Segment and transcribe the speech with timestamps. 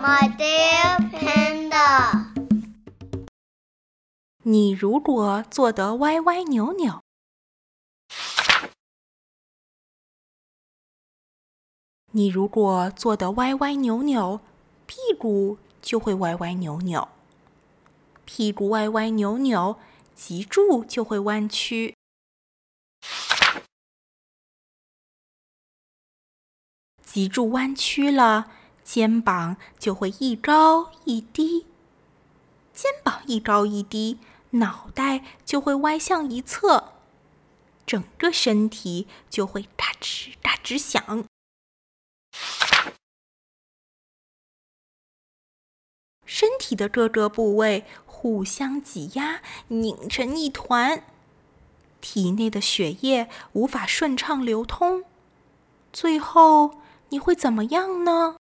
[0.00, 2.32] My dear panda，
[4.44, 7.02] 你如果坐得歪歪扭扭，
[12.12, 14.40] 你如果坐得歪歪扭扭，
[14.86, 17.08] 屁股就会歪歪扭扭。
[18.24, 19.80] 屁股歪歪扭扭，
[20.14, 21.96] 脊柱就会弯曲。
[27.02, 28.52] 脊柱弯曲了，
[28.88, 31.66] 肩膀就会一高一低。
[32.72, 34.18] 肩膀一高一低，
[34.52, 36.94] 脑袋就会歪向一侧，
[37.84, 41.26] 整个身体就会嘎吱嘎吱响。
[46.24, 51.04] 身体的各个部位互相挤压，拧成一团，
[52.00, 55.04] 体内的血液无法顺畅流通，
[55.92, 56.78] 最后
[57.10, 58.36] 你会怎么样呢？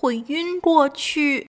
[0.00, 1.46] 会晕过去。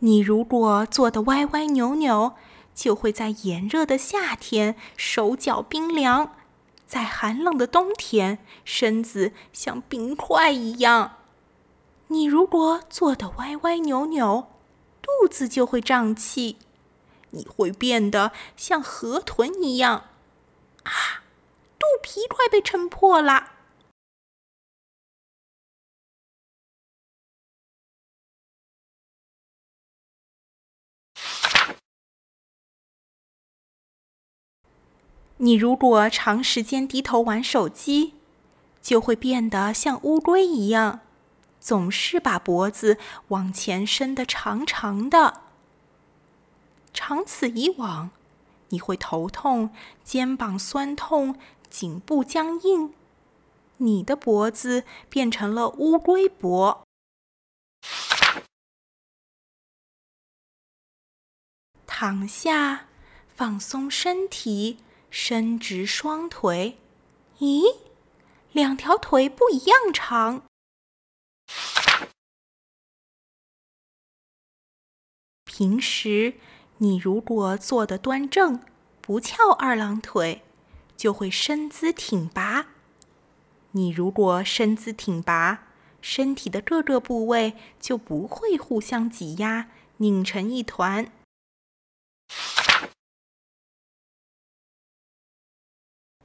[0.00, 2.34] 你如果坐得歪歪扭扭，
[2.74, 6.34] 就会在炎热的夏天手脚冰凉，
[6.88, 11.18] 在寒冷的冬天身子像冰块一样。
[12.08, 14.50] 你如果坐得歪歪扭扭，
[15.00, 16.56] 肚子就会胀气，
[17.30, 20.06] 你会变得像河豚一样。
[20.82, 21.22] 啊！
[21.86, 23.52] 肚皮快被撑破了。
[35.38, 38.14] 你如果长时间低头玩手机，
[38.82, 41.00] 就会变得像乌龟一样，
[41.60, 45.42] 总是把脖子往前伸得长长的。
[46.92, 48.10] 长此以往，
[48.70, 49.70] 你会头痛、
[50.02, 51.38] 肩膀酸痛、
[51.70, 52.94] 颈部僵硬，
[53.78, 56.84] 你的脖子变成了乌龟脖。
[61.86, 62.86] 躺下，
[63.34, 64.78] 放松身体。
[65.08, 66.76] 伸直双腿，
[67.38, 67.78] 咦，
[68.52, 70.44] 两条腿不一样长。
[75.44, 76.34] 平时
[76.78, 78.62] 你如果坐得端正，
[79.00, 80.42] 不翘二郎腿，
[80.96, 82.68] 就会身姿挺拔。
[83.72, 85.68] 你如果身姿挺拔，
[86.00, 89.68] 身体的各个部位就不会互相挤压，
[89.98, 91.12] 拧成一团。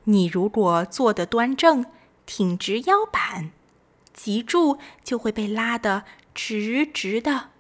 [0.06, 1.86] 你如果坐得端正，
[2.26, 3.52] 挺直腰板，
[4.14, 7.52] 脊柱就会被拉得直直的，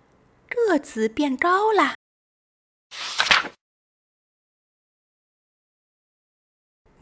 [0.47, 1.95] 个子变高啦。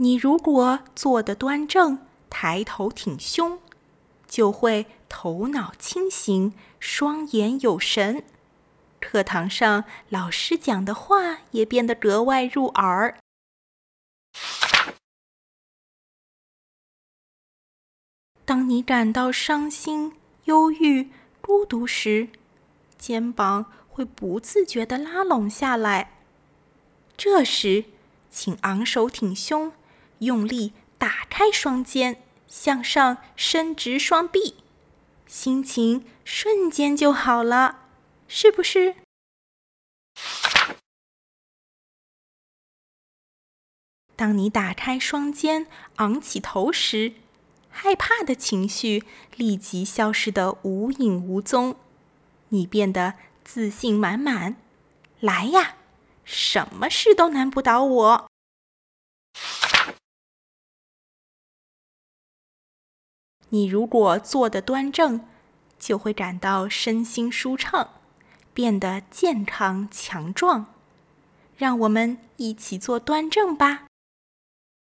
[0.01, 1.99] 你如果坐得端正，
[2.29, 3.59] 抬头挺胸，
[4.29, 8.23] 就会头脑清醒，双眼有神，
[9.01, 13.17] 课堂上老师讲的话也变得格外入耳。
[18.45, 20.13] 当你感到伤心、
[20.45, 21.09] 忧郁、
[21.41, 22.29] 孤独时，
[22.97, 26.13] 肩膀会不自觉地拉拢下来。
[27.17, 27.83] 这时，
[28.31, 29.73] 请昂首挺胸，
[30.19, 34.55] 用力打开双肩，向上伸直双臂，
[35.27, 37.87] 心情瞬间就好了，
[38.27, 38.95] 是不是？
[44.15, 47.13] 当你打开双肩、昂起头时，
[47.69, 49.05] 害怕的情绪
[49.37, 51.77] 立即消失得无影无踪，
[52.49, 53.13] 你变得
[53.45, 54.57] 自信满满。
[55.21, 55.75] 来呀，
[56.25, 58.28] 什么事都难不倒我！
[63.49, 65.21] 你如果坐得端正，
[65.77, 67.89] 就会感到身心舒畅，
[68.53, 70.67] 变得健康强壮。
[71.57, 73.88] 让我们一起做端正吧。